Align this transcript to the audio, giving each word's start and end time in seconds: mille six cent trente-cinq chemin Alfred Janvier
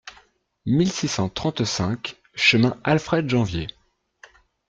mille 0.65 0.91
six 0.91 1.07
cent 1.07 1.29
trente-cinq 1.29 2.17
chemin 2.33 2.75
Alfred 2.83 3.29
Janvier 3.29 3.67